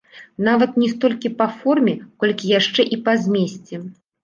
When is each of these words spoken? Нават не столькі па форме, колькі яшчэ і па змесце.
Нават 0.45 0.79
не 0.83 0.87
столькі 0.93 1.31
па 1.43 1.47
форме, 1.59 1.95
колькі 2.25 2.51
яшчэ 2.59 2.89
і 2.97 3.01
па 3.05 3.17
змесце. 3.29 3.75